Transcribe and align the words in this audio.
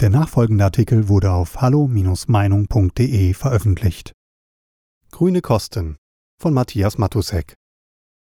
Der 0.00 0.10
nachfolgende 0.10 0.64
Artikel 0.64 1.08
wurde 1.08 1.30
auf 1.30 1.60
hallo-meinung.de 1.60 3.32
veröffentlicht. 3.32 4.12
Grüne 5.12 5.40
Kosten 5.40 5.96
von 6.36 6.52
Matthias 6.52 6.98
Matusek. 6.98 7.54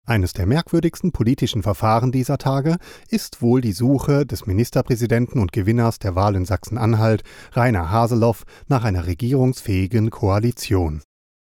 Eines 0.06 0.32
der 0.32 0.46
merkwürdigsten 0.46 1.12
politischen 1.12 1.64
Verfahren 1.64 2.14
dieser 2.14 2.38
Tage 2.38 2.78
ist 3.10 3.42
wohl 3.42 3.60
die 3.60 3.74
Suche 3.74 4.26
des 4.26 4.46
Ministerpräsidenten 4.46 5.42
und 5.42 5.52
Gewinners 5.52 6.00
der 6.00 6.16
Wahl 6.16 6.36
in 6.36 6.46
Sachsen-Anhalt, 6.46 7.24
Rainer 7.52 7.92
Haseloff, 7.92 8.46
nach 8.68 8.86
einer 8.86 9.06
regierungsfähigen 9.06 10.10
Koalition. 10.10 11.02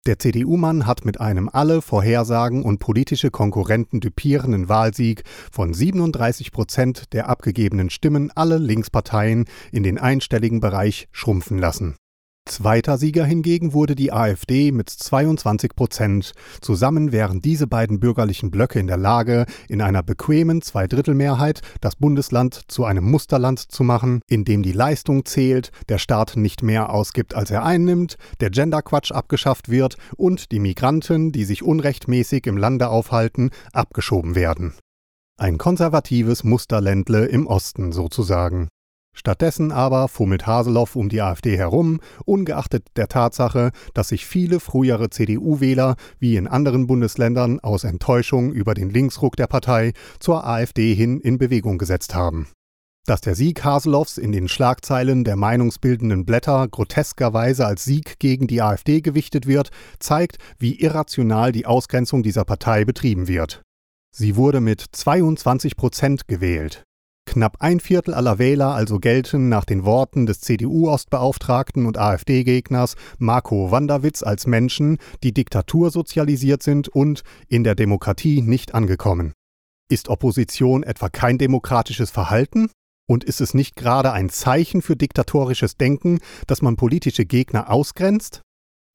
Der 0.05 0.19
CDU-Mann 0.19 0.89
hat 0.89 1.05
mit 1.05 1.21
einem 1.21 1.49
alle 1.49 1.81
Vorhersagen 1.81 2.65
und 2.65 2.81
politische 2.81 3.31
Konkurrenten 3.31 4.01
düpierenden 4.01 4.69
Wahlsieg 4.69 5.23
von 5.53 5.73
37 5.73 6.51
Prozent 6.51 7.13
der 7.13 7.29
abgegebenen 7.29 7.89
Stimmen 7.89 8.33
alle 8.35 8.59
Linksparteien 8.59 9.45
in 9.71 9.85
den 9.85 9.99
einstelligen 9.99 10.59
Bereich 10.59 11.07
schrumpfen 11.13 11.57
lassen. 11.57 11.95
Zweiter 12.53 12.99
Sieger 12.99 13.25
hingegen 13.25 13.73
wurde 13.73 13.95
die 13.95 14.13
AfD 14.13 14.73
mit 14.73 14.91
22 14.91 15.75
Prozent. 15.75 16.33
Zusammen 16.61 17.11
wären 17.11 17.41
diese 17.41 17.67
beiden 17.67 17.99
bürgerlichen 17.99 18.51
Blöcke 18.51 18.79
in 18.79 18.89
der 18.89 18.97
Lage, 18.97 19.47
in 19.69 19.81
einer 19.81 20.03
bequemen 20.03 20.61
Zweidrittelmehrheit 20.61 21.63
das 21.81 21.97
Bundesland 21.97 22.61
zu 22.67 22.85
einem 22.85 23.11
Musterland 23.11 23.59
zu 23.59 23.85
machen, 23.85 24.21
in 24.29 24.45
dem 24.45 24.63
die 24.63 24.73
Leistung 24.73 25.25
zählt, 25.25 25.71
der 25.89 25.99
Staat 25.99 26.37
nicht 26.37 26.63
mehr 26.63 26.91
ausgibt, 26.91 27.35
als 27.35 27.51
er 27.51 27.65
einnimmt, 27.65 28.17
der 28.41 28.51
Genderquatsch 28.51 29.13
abgeschafft 29.13 29.71
wird 29.71 29.97
und 30.17 30.53
die 30.53 30.61
Migranten, 30.61 31.33
die 31.33 31.45
sich 31.45 31.63
unrechtmäßig 31.63 32.47
im 32.47 32.59
Lande 32.59 32.89
aufhalten, 32.89 33.51
abgeschoben 33.73 34.35
werden. 34.35 34.75
Ein 35.39 35.59
konservatives 35.59 36.45
Musterländle 36.45 37.25
im 37.25 37.47
Osten 37.47 37.93
sozusagen. 37.93 38.69
Stattdessen 39.15 39.73
aber 39.73 40.09
fummelt 40.09 40.47
Haseloff 40.47 40.97
um 40.97 41.09
die 41.09 41.21
AfD 41.21 41.57
herum, 41.57 42.01
ungeachtet 42.25 42.87
der 42.97 43.09
Tatsache, 43.09 43.71
dass 43.93 44.09
sich 44.09 44.27
viele 44.27 44.59
frühere 44.59 45.11
CDU-Wähler 45.11 45.97
wie 46.19 46.37
in 46.37 46.49
anderen 46.49 46.87
Bundesländern 46.87 47.61
aus 47.61 47.85
Enttäuschung 47.85 48.53
über 48.53 48.75
den 48.75 48.91
Linksruck 48.91 49.37
der 49.37 49.47
Partei 49.47 49.93
zur 50.19 50.47
AfD 50.47 50.95
hin 50.95 51.21
in 51.21 51.39
Bewegung 51.39 51.77
gesetzt 51.79 52.15
haben. 52.15 52.49
Dass 53.05 53.21
der 53.21 53.35
Sieg 53.35 53.65
Haseloffs 53.65 54.17
in 54.17 54.31
den 54.33 54.49
Schlagzeilen 54.49 55.25
der 55.25 55.37
meinungsbildenden 55.37 56.25
Blätter 56.25 56.69
groteskerweise 56.69 57.67
als 57.67 57.85
Sieg 57.85 58.19
gegen 58.21 58.47
die 58.47 58.63
AfD 58.63 59.01
gewichtet 59.01 59.47
wird, 59.47 59.71
zeigt, 59.99 60.39
wie 60.59 60.81
irrational 60.81 61.53
die 61.53 61.67
Ausgrenzung 61.67 62.23
dieser 62.23 62.45
Partei 62.45 62.85
betrieben 62.85 63.27
wird. 63.27 63.63
Sie 64.15 64.37
wurde 64.37 64.61
mit 64.61 64.85
22 64.93 65.77
Prozent 65.77 66.29
gewählt. 66.29 66.85
Knapp 67.33 67.57
ein 67.61 67.81
Viertel 67.81 68.13
aller 68.13 68.39
Wähler 68.39 68.75
also 68.75 68.99
gelten 68.99 69.49
nach 69.49 69.65
den 69.65 69.87
Worten 69.87 70.27
des 70.27 70.43
CDU-Ostbeauftragten 70.43 71.87
und 71.87 71.97
AfD-Gegners 71.97 72.95
Marco 73.17 73.71
Wanderwitz 73.71 74.23
als 74.23 74.47
Menschen, 74.47 74.99
die 75.23 75.33
diktatursozialisiert 75.33 76.63
sind 76.63 76.89
und 76.89 77.23
in 77.49 77.65
der 77.65 77.75
Demokratie 77.75 78.43
nicht 78.43 78.75
angekommen. 78.75 79.33
Ist 79.89 80.11
Opposition 80.11 80.83
etwa 80.83 81.09
kein 81.09 81.39
demokratisches 81.39 82.11
Verhalten? 82.11 82.69
Und 83.09 83.25
ist 83.25 83.41
es 83.41 83.55
nicht 83.55 83.77
gerade 83.77 84.13
ein 84.13 84.29
Zeichen 84.29 84.83
für 84.83 84.95
diktatorisches 84.95 85.79
Denken, 85.79 86.19
dass 86.47 86.61
man 86.61 86.77
politische 86.77 87.25
Gegner 87.25 87.71
ausgrenzt? 87.71 88.43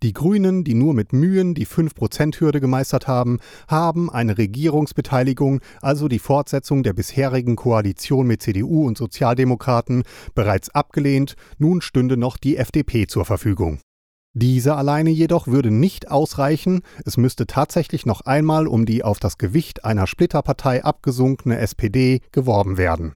Die 0.03 0.13
Grünen, 0.13 0.63
die 0.63 0.75
nur 0.75 0.93
mit 0.93 1.11
Mühen 1.11 1.55
die 1.55 1.65
5%-Hürde 1.65 2.61
gemeistert 2.61 3.07
haben, 3.07 3.39
haben 3.67 4.11
eine 4.11 4.37
Regierungsbeteiligung, 4.37 5.59
also 5.81 6.07
die 6.07 6.19
Fortsetzung 6.19 6.83
der 6.83 6.93
bisherigen 6.93 7.55
Koalition 7.55 8.27
mit 8.27 8.43
CDU 8.43 8.85
und 8.85 8.95
Sozialdemokraten, 8.95 10.03
bereits 10.35 10.69
abgelehnt, 10.69 11.35
nun 11.57 11.81
stünde 11.81 12.15
noch 12.15 12.37
die 12.37 12.57
FDP 12.57 13.07
zur 13.07 13.25
Verfügung. 13.25 13.79
Diese 14.35 14.75
alleine 14.75 15.09
jedoch 15.09 15.47
würde 15.47 15.71
nicht 15.71 16.11
ausreichen, 16.11 16.81
es 17.03 17.17
müsste 17.17 17.47
tatsächlich 17.47 18.05
noch 18.05 18.21
einmal 18.21 18.67
um 18.67 18.85
die 18.85 19.03
auf 19.03 19.17
das 19.17 19.39
Gewicht 19.39 19.83
einer 19.83 20.05
Splitterpartei 20.05 20.83
abgesunkene 20.83 21.57
SPD 21.57 22.21
geworben 22.31 22.77
werden. 22.77 23.13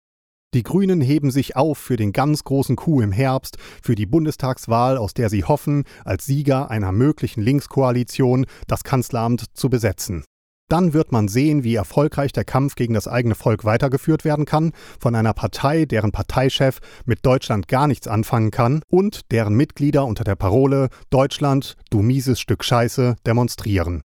Die 0.53 0.63
Grünen 0.63 1.00
heben 1.00 1.31
sich 1.31 1.56
auf 1.56 1.78
für 1.78 1.95
den 1.95 2.12
ganz 2.12 2.44
großen 2.44 2.75
Coup 2.75 3.01
im 3.01 3.13
Herbst, 3.13 3.57
für 3.81 3.95
die 3.95 4.06
Bundestagswahl, 4.06 4.97
aus 4.97 5.13
der 5.13 5.29
sie 5.29 5.45
hoffen, 5.45 5.85
als 6.03 6.25
Sieger 6.25 6.69
einer 6.69 6.91
möglichen 6.91 7.41
Linkskoalition 7.41 8.45
das 8.67 8.84
Kanzleramt 8.84 9.45
zu 9.53 9.69
besetzen. 9.69 10.25
Dann 10.67 10.94
wird 10.94 11.13
man 11.13 11.29
sehen, 11.29 11.63
wie 11.63 11.75
erfolgreich 11.75 12.34
der 12.34 12.44
Kampf 12.44 12.75
gegen 12.75 12.94
das 12.94 13.07
eigene 13.07 13.35
Volk 13.35 13.63
weitergeführt 13.63 14.25
werden 14.25 14.45
kann, 14.45 14.73
von 15.00 15.16
einer 15.16 15.34
Partei, 15.34 15.85
deren 15.85 16.11
Parteichef 16.11 16.79
mit 17.06 17.25
Deutschland 17.25 17.69
gar 17.69 17.88
nichts 17.88 18.07
anfangen 18.07 18.51
kann 18.51 18.81
und 18.90 19.31
deren 19.31 19.56
Mitglieder 19.56 20.06
unter 20.06 20.25
der 20.25 20.35
Parole 20.35 20.90
Deutschland, 21.09 21.75
du 21.90 22.01
mieses 22.01 22.41
Stück 22.41 22.66
Scheiße 22.66 23.16
demonstrieren. 23.25 24.01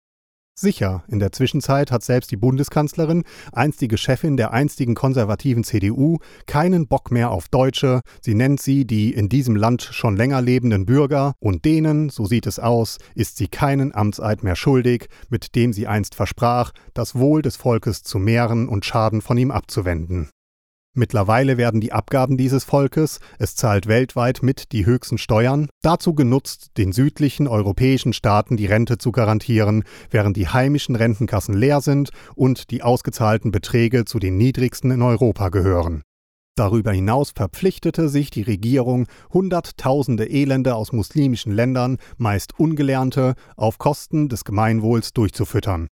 Sicher, 0.58 1.04
in 1.08 1.18
der 1.18 1.32
Zwischenzeit 1.32 1.92
hat 1.92 2.02
selbst 2.02 2.30
die 2.30 2.38
Bundeskanzlerin, 2.38 3.24
einstige 3.52 3.98
Chefin 3.98 4.38
der 4.38 4.54
einstigen 4.54 4.94
konservativen 4.94 5.64
CDU, 5.64 6.16
keinen 6.46 6.88
Bock 6.88 7.10
mehr 7.10 7.30
auf 7.30 7.48
Deutsche, 7.48 8.00
sie 8.22 8.32
nennt 8.32 8.62
sie 8.62 8.86
die 8.86 9.12
in 9.12 9.28
diesem 9.28 9.54
Land 9.54 9.82
schon 9.82 10.16
länger 10.16 10.40
lebenden 10.40 10.86
Bürger, 10.86 11.34
und 11.40 11.66
denen, 11.66 12.08
so 12.08 12.24
sieht 12.24 12.46
es 12.46 12.58
aus, 12.58 12.96
ist 13.14 13.36
sie 13.36 13.48
keinen 13.48 13.94
Amtseid 13.94 14.42
mehr 14.44 14.56
schuldig, 14.56 15.08
mit 15.28 15.54
dem 15.56 15.74
sie 15.74 15.86
einst 15.86 16.14
versprach, 16.14 16.72
das 16.94 17.14
Wohl 17.14 17.42
des 17.42 17.56
Volkes 17.56 18.02
zu 18.02 18.18
mehren 18.18 18.66
und 18.66 18.86
Schaden 18.86 19.20
von 19.20 19.36
ihm 19.36 19.50
abzuwenden. 19.50 20.30
Mittlerweile 20.98 21.58
werden 21.58 21.82
die 21.82 21.92
Abgaben 21.92 22.38
dieses 22.38 22.64
Volkes, 22.64 23.20
es 23.38 23.54
zahlt 23.54 23.86
weltweit 23.86 24.42
mit 24.42 24.72
die 24.72 24.86
höchsten 24.86 25.18
Steuern, 25.18 25.68
dazu 25.82 26.14
genutzt, 26.14 26.70
den 26.78 26.92
südlichen 26.92 27.46
europäischen 27.48 28.14
Staaten 28.14 28.56
die 28.56 28.64
Rente 28.64 28.96
zu 28.96 29.12
garantieren, 29.12 29.84
während 30.10 30.38
die 30.38 30.48
heimischen 30.48 30.96
Rentenkassen 30.96 31.54
leer 31.54 31.82
sind 31.82 32.08
und 32.34 32.70
die 32.70 32.82
ausgezahlten 32.82 33.50
Beträge 33.50 34.06
zu 34.06 34.18
den 34.18 34.38
niedrigsten 34.38 34.90
in 34.90 35.02
Europa 35.02 35.50
gehören. 35.50 36.02
Darüber 36.54 36.92
hinaus 36.92 37.32
verpflichtete 37.36 38.08
sich 38.08 38.30
die 38.30 38.40
Regierung, 38.40 39.06
Hunderttausende 39.30 40.24
Elende 40.24 40.74
aus 40.74 40.92
muslimischen 40.92 41.52
Ländern, 41.52 41.98
meist 42.16 42.58
Ungelernte, 42.58 43.34
auf 43.56 43.76
Kosten 43.76 44.30
des 44.30 44.44
Gemeinwohls 44.44 45.12
durchzufüttern. 45.12 45.88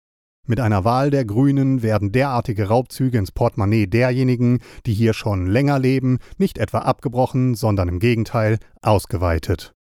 Mit 0.50 0.60
einer 0.60 0.82
Wahl 0.82 1.10
der 1.10 1.26
Grünen 1.26 1.82
werden 1.82 2.10
derartige 2.10 2.68
Raubzüge 2.68 3.18
ins 3.18 3.32
Portemonnaie 3.32 3.86
derjenigen, 3.86 4.60
die 4.86 4.94
hier 4.94 5.12
schon 5.12 5.46
länger 5.46 5.78
leben, 5.78 6.20
nicht 6.38 6.56
etwa 6.56 6.78
abgebrochen, 6.78 7.54
sondern 7.54 7.86
im 7.88 7.98
Gegenteil 7.98 8.58
ausgeweitet. 8.80 9.74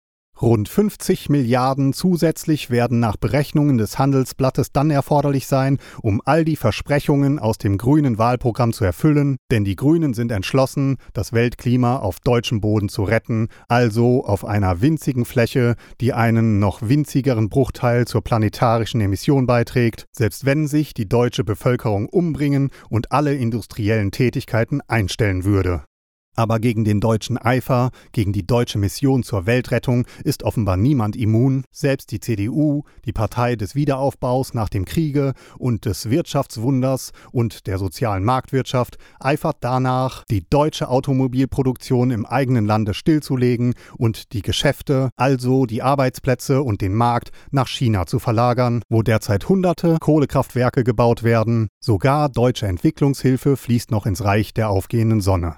Rund 0.43 0.69
50 0.69 1.28
Milliarden 1.28 1.93
zusätzlich 1.93 2.69
werden 2.69 2.99
nach 2.99 3.17
Berechnungen 3.17 3.78
des 3.78 3.99
Handelsblattes 3.99 4.72
dann 4.72 4.91
erforderlich 4.91 5.47
sein, 5.47 5.78
um 6.03 6.21
all 6.25 6.45
die 6.45 6.56
Versprechungen 6.56 7.39
aus 7.39 7.56
dem 7.56 7.78
grünen 7.78 8.19
Wahlprogramm 8.19 8.72
zu 8.72 8.84
erfüllen, 8.84 9.37
denn 9.53 9.65
die 9.65 9.77
Grünen 9.77 10.12
sind 10.12 10.33
entschlossen, 10.33 10.97
das 11.12 11.33
Weltklima 11.33 11.99
auf 11.99 12.19
deutschem 12.19 12.61
Boden 12.61 12.89
zu 12.89 13.05
retten, 13.05 13.49
also 13.69 14.25
auf 14.25 14.45
einer 14.45 14.81
winzigen 14.81 15.25
Fläche, 15.25 15.77
die 16.00 16.12
einen 16.12 16.59
noch 16.59 16.83
winzigeren 16.83 17.49
Bruchteil 17.49 18.05
zur 18.06 18.22
planetarischen 18.22 19.01
Emission 19.01 19.47
beiträgt, 19.47 20.06
selbst 20.11 20.45
wenn 20.45 20.66
sich 20.66 20.95
die 20.95 21.09
deutsche 21.09 21.45
Bevölkerung 21.45 22.09
umbringen 22.09 22.71
und 22.91 23.12
alle 23.12 23.34
industriellen 23.34 24.11
Tätigkeiten 24.11 24.81
einstellen 24.89 25.45
würde. 25.45 25.84
Aber 26.34 26.59
gegen 26.59 26.84
den 26.84 27.00
deutschen 27.00 27.39
Eifer, 27.39 27.91
gegen 28.12 28.33
die 28.33 28.47
deutsche 28.47 28.78
Mission 28.78 29.22
zur 29.22 29.47
Weltrettung 29.47 30.06
ist 30.25 30.43
offenbar 30.43 30.77
niemand 30.77 31.17
immun. 31.17 31.65
Selbst 31.71 32.11
die 32.11 32.21
CDU, 32.21 32.83
die 33.05 33.12
Partei 33.12 33.56
des 33.56 33.75
Wiederaufbaus 33.75 34.55
nach 34.55 34.69
dem 34.69 34.84
Kriege 34.84 35.34
und 35.59 35.84
des 35.84 36.11
Wirtschaftswunders 36.11 37.12
und 37.31 37.67
der 37.67 37.78
sozialen 37.78 38.25
Marktwirtschaft, 38.25 38.99
eifert 39.21 39.59
danach, 39.61 40.25
die 40.31 40.49
deutsche 40.49 40.89
Automobilproduktion 40.89 42.11
im 42.11 42.27
eigenen 42.27 42.66
Lande 42.66 42.95
stillzulegen 42.95 43.75
und 43.97 44.33
die 44.33 44.42
Geschäfte, 44.42 45.10
also 45.16 45.66
die 45.66 45.83
Arbeitsplätze 45.83 46.63
und 46.63 46.80
den 46.80 46.95
Markt 46.95 47.30
nach 47.51 47.69
China 47.69 48.07
zu 48.07 48.19
verlagern, 48.19 48.83
wo 48.89 49.03
derzeit 49.03 49.48
hunderte 49.48 49.98
Kohlekraftwerke 50.01 50.84
gebaut 50.84 51.22
werden. 51.22 51.69
Sogar 51.80 52.28
deutsche 52.28 52.66
Entwicklungshilfe 52.66 53.57
fließt 53.57 53.91
noch 53.91 54.07
ins 54.07 54.25
Reich 54.25 54.54
der 54.54 54.71
aufgehenden 54.71 55.21
Sonne. 55.21 55.57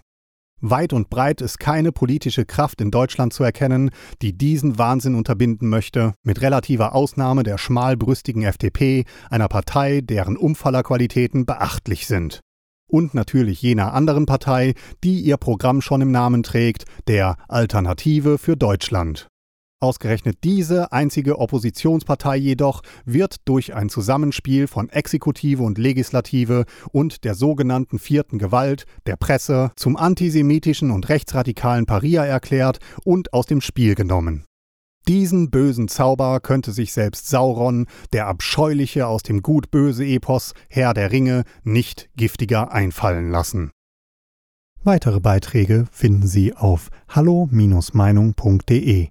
Weit 0.63 0.95
und 0.95 1.11
breit 1.11 1.43
ist 1.43 1.59
keine 1.59 1.93
politische 1.93 2.47
Kraft 2.47 2.81
in 2.81 2.91
Deutschland 2.91 3.35
zu 3.35 3.45
erkennen, 3.45 3.91
die 4.23 4.33
diesen 4.33 4.79
Wahnsinn 4.79 5.15
unterbinden 5.15 5.69
möchte, 5.69 6.15
mit 6.23 6.41
relativer 6.41 6.95
Ausnahme 6.95 7.43
der 7.43 7.59
schmalbrüstigen 7.59 8.43
FDP, 8.43 9.05
einer 9.29 9.49
Partei, 9.49 10.01
deren 10.01 10.39
Umfallerqualitäten 10.39 11.45
beachtlich 11.45 12.07
sind. 12.07 12.41
Und 12.89 13.13
natürlich 13.13 13.61
jener 13.61 13.93
anderen 13.93 14.25
Partei, 14.25 14.73
die 15.05 15.21
ihr 15.21 15.37
Programm 15.37 15.83
schon 15.83 16.01
im 16.01 16.11
Namen 16.11 16.43
trägt, 16.43 16.85
der 17.07 17.37
Alternative 17.49 18.39
für 18.39 18.57
Deutschland. 18.57 19.29
Ausgerechnet 19.79 20.39
diese 20.43 20.91
einzige 20.93 21.39
Oppositionspartei 21.39 22.37
jedoch 22.37 22.81
wird 23.05 23.37
durch 23.45 23.75
ein 23.75 23.91
Zusammenspiel 23.91 24.69
von 24.69 24.89
Exekutive 24.89 25.63
und 25.63 25.77
Legislative 25.77 26.65
und 26.93 27.25
der 27.25 27.35
sogenannten 27.35 27.99
vierten 27.99 28.39
Gewalt, 28.39 28.87
der 29.05 29.17
Presse, 29.17 29.73
zum 29.77 29.99
antisemitischen 29.99 30.91
und 30.91 31.11
rechtsradikalen 31.11 31.85
Paria 31.85 32.25
erklärt 32.25 32.79
und 33.05 33.35
aus 33.35 33.45
dem 33.45 33.61
Spiel 33.61 33.95
genommen. 33.95 34.47
Diesen 35.09 35.51
bösen 35.51 35.89
Zauber 35.89 36.41
könnte 36.41 36.73
sich 36.73 36.95
selbst 36.95 37.29
Sauron, 37.29 37.85
der 38.15 38.29
abscheuliche 38.29 39.07
aus 39.07 39.23
dem 39.23 39.43
Gut-Böse-Epos 39.43 40.55
Herr 40.71 40.95
der 40.95 41.13
Ringe, 41.13 41.45
nicht 41.65 42.09
giftiger 42.17 42.73
einfallen 42.73 43.31
lassen. 43.31 43.73
Weitere 44.83 45.21
Beiträge 45.21 45.85
finden 45.93 46.27
Sie 46.27 46.55
auf 46.55 46.89
hallo-meinung.de. 47.09 49.11